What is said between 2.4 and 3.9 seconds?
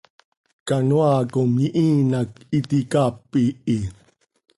iti caap iihi.